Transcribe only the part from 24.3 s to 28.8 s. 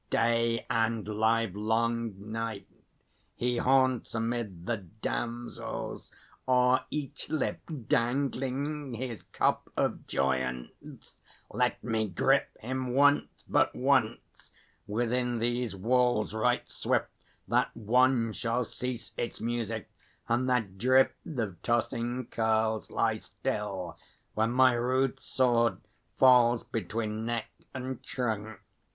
when my rude sword Falls between neck and trunk!